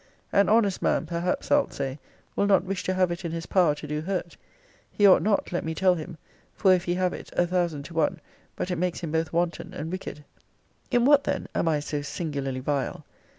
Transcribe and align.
An 0.33 0.49
honest 0.49 0.81
man, 0.81 1.05
perhaps 1.05 1.49
thou'lt 1.49 1.73
say, 1.73 1.99
will 2.35 2.47
not 2.47 2.63
wish 2.63 2.81
to 2.85 2.93
have 2.95 3.11
it 3.11 3.23
in 3.23 3.31
his 3.31 3.45
power 3.45 3.75
to 3.75 3.85
do 3.85 4.01
hurt. 4.01 4.35
He 4.91 5.05
ought 5.05 5.21
not, 5.21 5.51
let 5.51 5.63
me 5.63 5.75
tell 5.75 5.93
him: 5.93 6.17
for, 6.55 6.73
if 6.73 6.85
he 6.85 6.95
have 6.95 7.13
it, 7.13 7.29
a 7.33 7.45
thousand 7.45 7.83
to 7.83 7.93
one 7.93 8.19
but 8.55 8.71
it 8.71 8.77
makes 8.79 9.01
him 9.01 9.11
both 9.11 9.31
wanton 9.31 9.75
and 9.75 9.91
wicked. 9.91 10.23
In 10.89 11.05
what, 11.05 11.25
then, 11.25 11.45
am 11.53 11.67
I 11.67 11.81
so 11.81 12.01
singularly 12.01 12.61
vile? 12.61 13.05